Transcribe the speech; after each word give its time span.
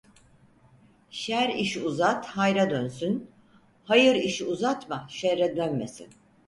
Şer 1.09 1.49
işi 1.49 1.81
uzat 1.81 2.25
hayra 2.25 2.69
dönsün, 2.69 3.31
hayır 3.83 4.15
işi 4.15 4.45
uzatma 4.45 5.05
şerre 5.09 5.55
dönmesin. 5.57 6.09